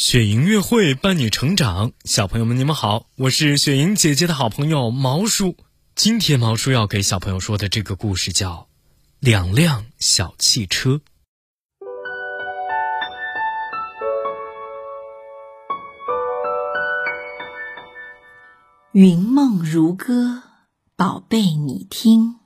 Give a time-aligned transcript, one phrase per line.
[0.00, 5.58] 雪莹乐会伴你成长，小朋友们，你们好，我是雪莹姐姐的好朋友毛叔。
[5.94, 8.52] 今天毛叔要给小朋友说的这个故事叫
[9.18, 10.92] 《两辆小汽车》。
[18.92, 20.44] 云梦如歌，
[20.96, 22.39] 宝贝，你听。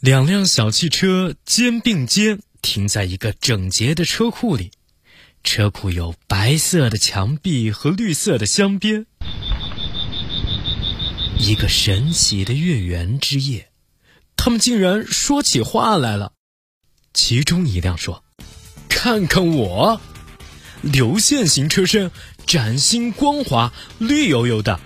[0.00, 4.70] 两辆小汽车肩并肩停在一个整洁的车库里，
[5.44, 9.04] 车库有白色的墙壁和绿色的镶边。
[11.38, 13.68] 一个神奇的月圆之夜，
[14.36, 16.32] 他们竟然说起话来了。
[17.12, 18.24] 其中一辆说
[18.88, 20.00] ：“看看我，
[20.80, 22.10] 流线型车身，
[22.46, 24.80] 崭新光滑，绿油油的，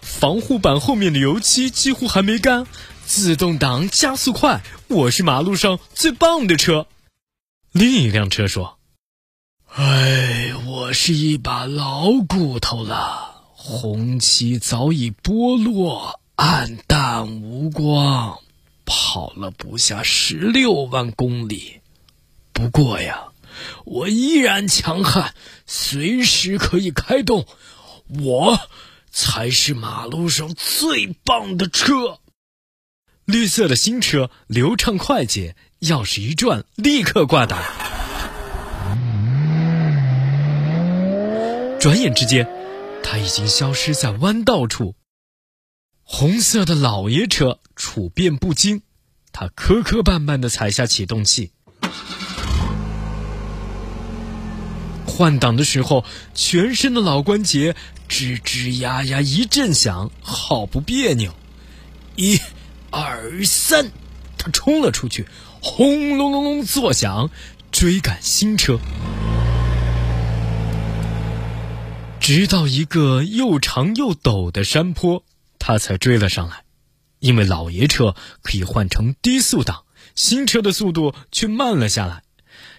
[0.00, 2.66] 防护板后面的油漆几乎还没干。”
[3.12, 6.86] 自动挡加速快，我是马路上最棒的车。
[7.72, 8.78] 另一辆车说
[9.74, 18.38] ：“哎，我是一把老骨头了，红旗早已剥落，暗淡无光，
[18.84, 21.80] 跑了不下十六万公里。
[22.52, 23.32] 不过呀，
[23.86, 25.34] 我依然强悍，
[25.66, 27.44] 随时可以开动。
[28.20, 28.60] 我
[29.10, 32.19] 才是马路上最棒的车。”
[33.30, 37.62] 绿色的新车流畅快捷，钥匙一转，立刻挂档。
[41.78, 42.48] 转眼之间，
[43.04, 44.96] 它已经消失在弯道处。
[46.02, 48.82] 红色的老爷车处变不惊，
[49.30, 51.52] 他磕磕绊绊的踩下启动器。
[55.06, 57.76] 换挡的时候，全身的老关节
[58.08, 61.32] 吱吱呀呀一阵响，好不别扭。
[62.16, 62.40] 一。
[62.90, 63.92] 二三，
[64.36, 65.26] 他冲了出去，
[65.62, 67.30] 轰隆隆隆作响，
[67.70, 68.80] 追赶新车，
[72.18, 75.24] 直到一个又长又陡的山坡，
[75.58, 76.64] 他才追了上来。
[77.20, 79.84] 因为老爷车可以换成低速档，
[80.14, 82.22] 新车的速度却慢了下来。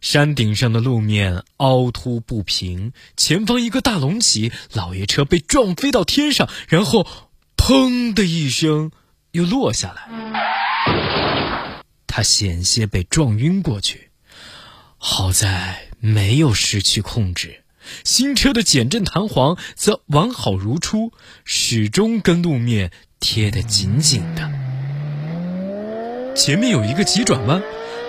[0.00, 7.06] 山顶上的路面凹凸不平，前方一个大隆起，老爷车被撞飞到天上，然后
[7.56, 8.90] 砰的一声。
[9.34, 14.10] 又落下来，他险些被撞晕过去，
[14.96, 17.64] 好在没有失去控制。
[18.04, 21.12] 新车的减震弹簧则完好如初，
[21.44, 24.48] 始终跟路面贴得紧紧的。
[26.36, 27.60] 前面有一个急转弯，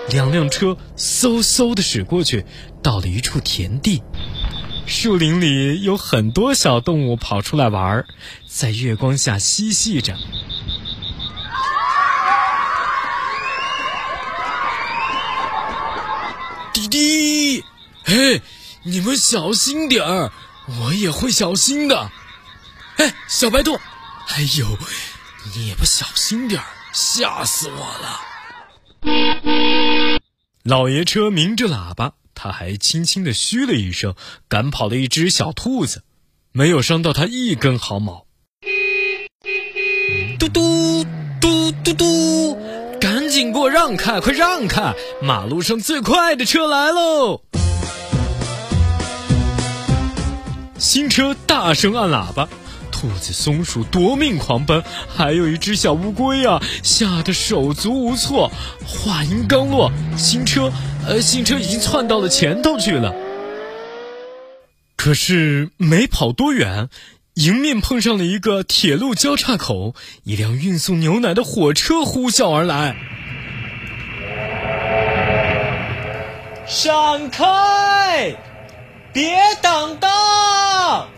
[0.08, 2.46] 两辆车嗖嗖的驶过去，
[2.84, 4.00] 到了一处田地，
[4.86, 8.06] 树林里有很多小动物跑出来玩，
[8.46, 10.16] 在月光下嬉戏着。
[16.76, 17.64] 滴滴，
[18.04, 18.42] 嘿，
[18.82, 20.30] 你们小心点儿，
[20.78, 22.10] 我也会小心的。
[22.98, 23.80] 哎，小白兔，
[24.28, 24.76] 哎呦，
[25.54, 28.20] 你也不小心点儿，吓死我了！
[30.64, 34.14] 老爷车鸣着喇叭，他还轻轻的嘘了一声，
[34.46, 36.02] 赶跑了一只小兔子，
[36.52, 38.26] 没有伤到它一根毫毛。
[40.38, 41.06] 嘟嘟
[41.40, 42.85] 嘟嘟嘟。
[43.36, 44.18] 赶紧给我让开！
[44.18, 44.94] 快让开！
[45.20, 47.42] 马路上最快的车来喽！
[50.78, 52.48] 新车大声按喇叭，
[52.90, 54.82] 兔子、松鼠夺命狂奔，
[55.14, 58.50] 还有一只小乌龟啊，吓得手足无措。
[58.86, 60.72] 话音刚落，新车，
[61.06, 63.14] 呃，新车已经窜到了前头去了。
[64.96, 66.88] 可是没跑多远。
[67.34, 69.94] 迎面碰上了一个铁路交叉口，
[70.24, 72.96] 一辆运送牛奶的火车呼啸而来。
[76.68, 78.34] 闪开！
[79.12, 81.08] 别挡道！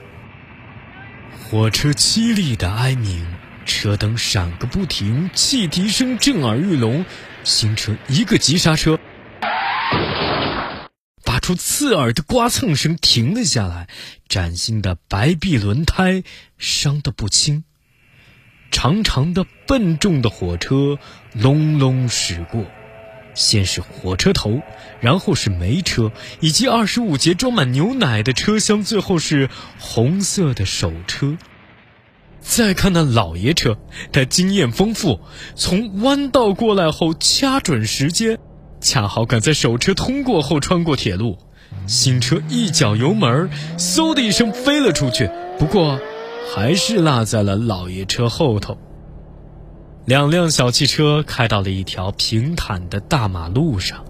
[1.42, 3.26] 火车凄厉的哀鸣，
[3.64, 7.02] 车灯闪个不停，汽笛声震耳欲聋。
[7.44, 8.98] 新车一个急刹车。
[11.24, 13.88] 发出刺耳的刮蹭声，停了下来。
[14.28, 16.24] 崭新的白壁轮胎
[16.58, 17.64] 伤得不轻。
[18.70, 20.98] 长长的、笨重的火车
[21.32, 22.66] 隆隆驶过，
[23.38, 24.60] 先是火车头，
[25.00, 29.48] 然后是煤车，以及二十五节装满牛奶的车厢，最后是
[29.78, 31.38] 红色的手车。
[32.40, 33.78] 再看那老爷车，
[34.10, 35.20] 他经验丰富，
[35.54, 38.40] 从弯道过来后掐准时间。
[38.80, 41.38] 恰好赶在手车通过后穿过铁路，
[41.86, 45.30] 新车一脚油门，嗖的一声飞了出去。
[45.60, 46.00] 不过，
[46.52, 48.76] 还是落在了老爷车后头。
[50.08, 54.06] 两辆小汽车开到了一条平坦的大马路上，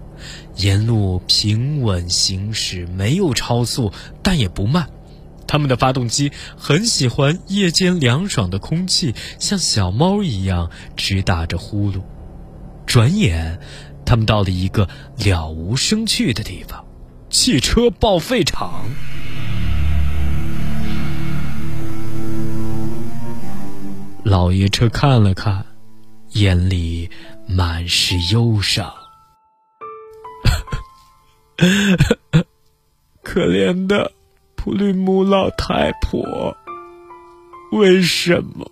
[0.55, 3.91] 沿路平稳行驶，没有超速，
[4.23, 4.87] 但也不慢。
[5.45, 12.01] 他们的发动机很喜欢夜间凉爽的空气，像小猫一样直打着呼噜。
[12.85, 13.59] 转眼，
[14.05, 14.87] 他们到了一个
[15.17, 16.85] 了无生趣的地方——
[17.29, 18.85] 汽车报废厂。
[24.23, 25.65] 老爷车看了看。
[26.33, 27.09] 眼里
[27.47, 28.93] 满是忧伤，
[33.23, 34.11] 可怜的
[34.55, 36.55] 普吕姆老太婆，
[37.71, 38.69] 为什么？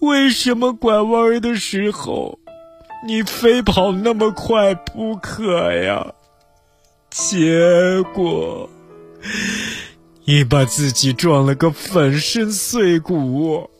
[0.00, 2.38] 为什么拐弯的时候
[3.06, 6.12] 你非跑那么快不可呀？
[7.10, 8.68] 结果
[10.24, 13.70] 你把自己撞了个粉身碎骨，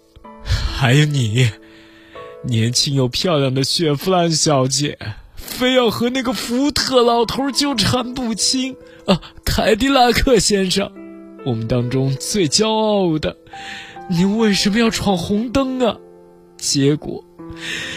[0.44, 1.50] 还有你。
[2.44, 4.98] 年轻又漂亮的雪佛兰小姐，
[5.36, 9.20] 非要和那个福特老头纠缠不清啊！
[9.44, 10.90] 凯迪拉克先生，
[11.44, 13.36] 我们当中最骄傲的，
[14.10, 15.96] 你为什么要闯红灯啊？
[16.56, 17.24] 结果，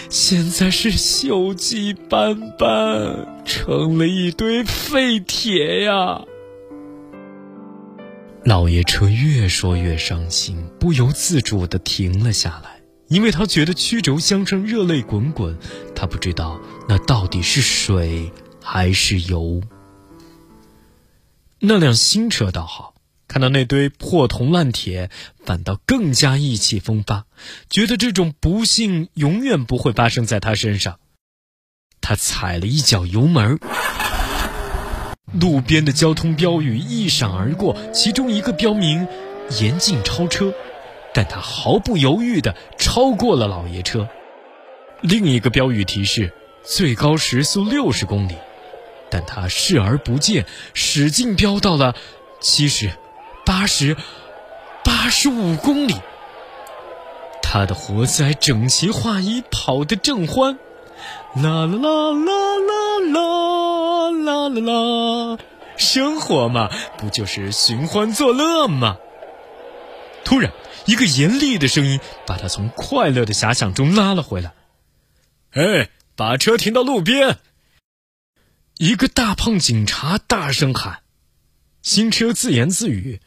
[0.09, 6.21] 现在是锈迹斑斑，成了一堆废铁呀！
[8.43, 12.74] 老爷车越说越伤心，不由自主地停了下来。
[13.07, 15.57] 因为他觉得曲轴相声，热泪滚滚。
[15.95, 16.59] 他不知道
[16.89, 18.31] 那到底是水
[18.63, 19.61] 还是油。
[21.59, 22.95] 那辆新车倒好，
[23.27, 25.09] 看到那堆破铜烂铁，
[25.45, 27.25] 反倒更加意气风发，
[27.69, 30.99] 觉得这种不幸永远不会发生在他身上。
[32.01, 33.59] 他踩了一脚油门，
[35.33, 39.07] 路边的交通标语一闪而过，其中一个标明
[39.61, 40.53] “严禁超车”。
[41.15, 44.09] 但他毫不犹豫地超过了老爷车，
[44.99, 48.35] 另一个标语提示最高时速六十公里，
[49.09, 51.95] 但他视而不见，使劲飙到了
[52.41, 52.91] 七十、
[53.45, 53.95] 八十、
[54.83, 55.95] 八十五公里。
[57.41, 60.59] 他的活塞整齐划一，跑得正欢，
[61.35, 65.37] 啦啦啦啦啦啦啦啦啦，
[65.77, 68.97] 生活嘛，不就是寻欢作乐吗？
[70.25, 70.51] 突然。
[70.87, 74.53] 一个严厉的声音把他从快乐的遐想中拉了回来。
[75.49, 77.39] “哎，把车停到路边！”
[78.77, 81.01] 一个大胖警察大声喊。
[81.81, 83.19] 新车自言自语：“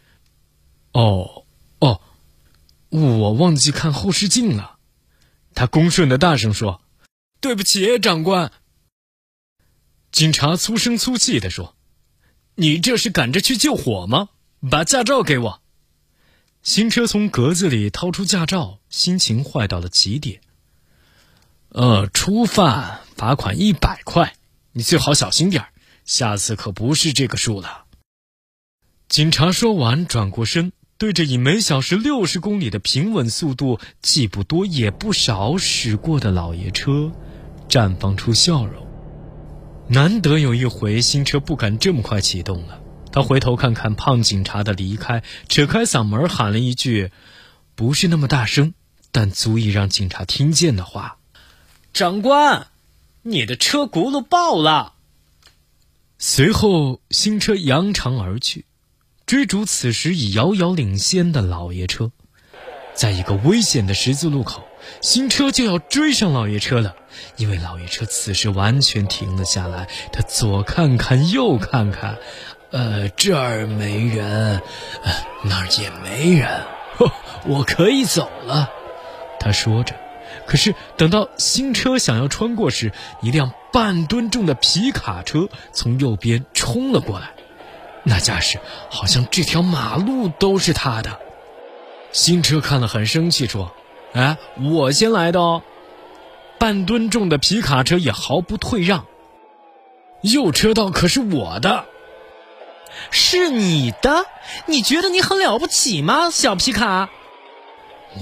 [0.95, 1.47] 哦，
[1.81, 2.01] 哦，
[2.91, 4.79] 我忘记看后视镜了。”
[5.57, 6.81] 他恭顺的大声说
[7.41, 8.53] ：“对不起，长官。”
[10.13, 11.75] 警察粗声粗气的说
[12.55, 14.29] ：“你这是赶着去救火吗？
[14.71, 15.61] 把驾照给我。”
[16.69, 20.43] 新车从格子里掏出驾照，心情坏到了极点。
[21.71, 24.35] 呃，初犯罚款一百块，
[24.73, 25.65] 你最好小心点，
[26.05, 27.87] 下次可不是这个数了。
[29.09, 37.11] 警察说完，转过身，对着以每小时六十公里的平稳速度，既不多也不少驶过的老爷车，
[37.67, 38.87] 绽放出笑容。
[39.89, 42.79] 难得有一回，新车不敢这么快启动了。
[43.13, 47.11] 他回头看看胖警察的离开，扯开嗓门喊了一句
[47.75, 48.75] ：“不是那么大声，
[49.11, 51.17] 但足以让警察听见的话。”
[51.95, 52.69] 长官，
[53.23, 54.95] 你的车轱辘爆了。
[56.19, 58.67] 随后，新车扬长而去，
[59.25, 62.13] 追逐此时已遥遥领先的老爷车。
[62.95, 64.65] 在一个危险的十字路口，
[65.01, 66.97] 新车就要追上老爷车了，
[67.37, 69.89] 因为老爷车此时完全停了下来。
[70.13, 72.19] 他左看看，右看看。
[72.71, 74.61] 呃，这儿没人，
[75.43, 76.49] 那儿也没人，
[77.47, 78.71] 我可以走了。
[79.41, 79.95] 他说着，
[80.47, 87.31] 可是等到新车想要穿过时，一辆半吨重的皮卡车从右边冲了过来，
[88.03, 88.59] 那架势
[88.91, 91.19] 好像这条马路都是他的。
[92.13, 93.73] 新车看了很生气，说
[94.13, 95.63] ：“哎，我先来的哦。”
[96.59, 99.07] 半吨重的皮卡车也毫不退让，
[100.23, 101.87] 右车道可是我的。
[103.11, 104.27] 是你的？
[104.67, 107.09] 你觉得你很了不起吗，小皮卡？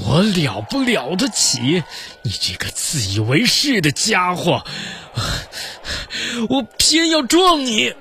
[0.04, 1.84] 我了不了得起？
[2.22, 4.64] 你这个自以为是的家伙！
[6.48, 7.94] 我偏要撞你！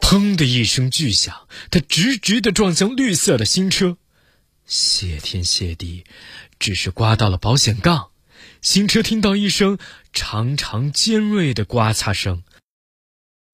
[0.00, 3.96] 砰的一声巨响，他直直的撞向绿色的新车，
[4.66, 6.04] 谢天谢地，
[6.58, 8.08] 只是刮到了保险杠。
[8.60, 9.78] 新车听到一声
[10.12, 12.42] 长长尖锐的刮擦声。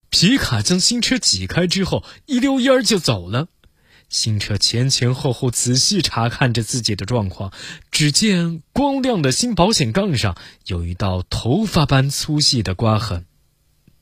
[0.09, 3.47] 皮卡将新车挤开之后，一溜烟儿就走了。
[4.09, 7.53] 新车前前后后仔细查看着自己的状况，
[7.91, 10.35] 只见光亮的新保险杠上
[10.65, 13.25] 有一道头发般粗细的刮痕。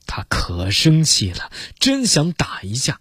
[0.06, 3.00] 他可生气了，真想打一架，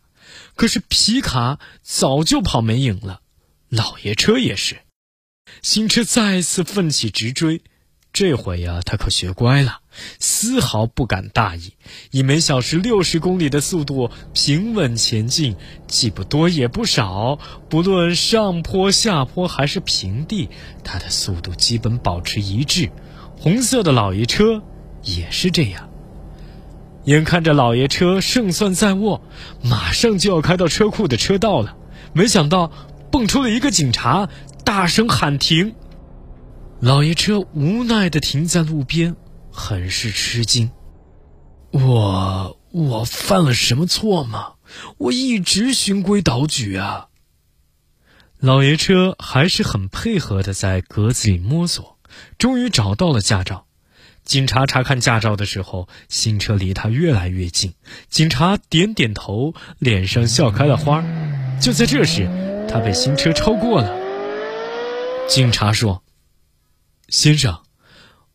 [0.55, 3.21] 可是皮卡早就跑没影了，
[3.69, 4.79] 老爷车也是。
[5.61, 7.61] 新车再次奋起直追。
[8.11, 9.79] 这回呀，他可学乖了，
[10.19, 11.73] 丝毫不敢大意，
[12.11, 15.55] 以每小时六十公里的速度平稳前进，
[15.87, 17.39] 既不多也不少。
[17.69, 20.49] 不论上坡下坡还是平地，
[20.83, 22.89] 他的速度基本保持一致。
[23.39, 24.63] 红色的老爷车
[25.03, 25.89] 也是这样。
[27.05, 29.21] 眼看着老爷车胜算在握，
[29.63, 31.77] 马上就要开到车库的车道了，
[32.13, 32.71] 没想到
[33.11, 34.27] 蹦出了一个警察，
[34.65, 35.75] 大声喊停。
[36.79, 39.15] 老爷车无奈的停在路边，
[39.57, 40.69] 很是吃惊。
[41.71, 44.53] 我我犯了什么错吗？
[44.99, 47.07] 我一直循规蹈矩啊。
[48.37, 51.97] 老爷车还是很配合的，在格子里摸索，
[52.37, 53.65] 终于找到了驾照。
[54.23, 57.73] 警察查看驾照的时候，新车离他越来越近。
[58.09, 61.03] 警察点点头，脸上笑开了花。
[61.59, 62.29] 就在这时，
[62.69, 63.97] 他被新车超过了。
[65.27, 66.03] 警察说。
[67.09, 67.61] 先生，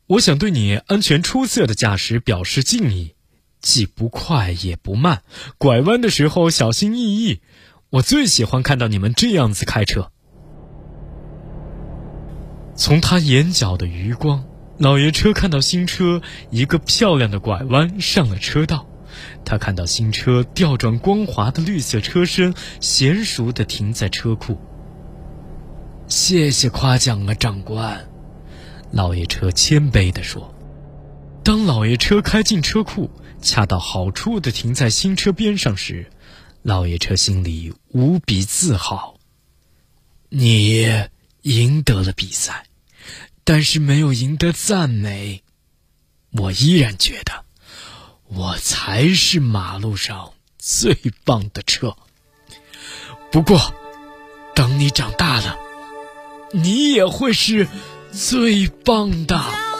[0.08, 3.14] 我想对你安全出色的驾驶表示敬意，
[3.60, 5.22] 既不快也不慢，
[5.58, 7.40] 拐弯的时候小心翼翼。
[7.90, 10.10] 我最喜欢看到你们这样子开车。
[12.74, 14.44] 从他眼角的余光，
[14.78, 18.86] 老爷车看到新车一个漂亮的拐弯上了车道，
[19.44, 24.58] 他看到新车调转光滑的绿色车身，娴熟的停在车库。
[26.08, 28.11] 谢谢夸奖啊，长官。
[28.92, 30.54] 老爷车谦卑地说
[31.42, 36.10] ：“当老爷车开进车库，恰到好处地停在新车边上时，
[36.60, 39.18] 老爷车心里无比自豪。
[40.28, 41.06] 你
[41.40, 42.66] 赢得了比赛，
[43.44, 45.42] 但是没有赢得赞美。
[46.32, 47.46] 我依然觉得，
[48.26, 50.94] 我才是马路上最
[51.24, 51.96] 棒的车。
[53.30, 53.74] 不过，
[54.54, 55.58] 等你长大了，
[56.52, 57.66] 你也会是。”
[58.12, 59.71] 最棒的。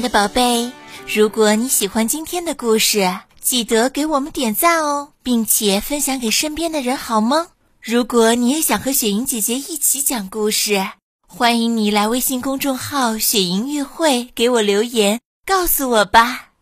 [0.00, 0.72] 的宝贝，
[1.06, 7.48] 如果你喜欢今天的故事，记得给我们点赞哦，并且分享给身边的人，好吗？
[7.82, 10.82] 如果你也想和雪莹姐姐一起讲故事，
[11.28, 16.52] 欢迎你来微信公众号“雪莹月会”给我留言，告诉我吧。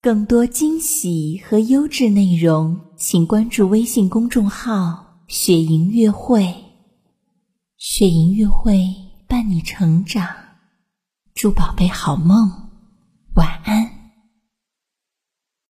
[0.00, 6.54] 更多惊喜和优质内容，请关注微信公众号“雪莹月会”。
[7.78, 8.84] 雪莹月会
[9.26, 10.28] 伴你成长。
[11.34, 12.68] 祝宝贝好梦，
[13.34, 14.01] 晚安。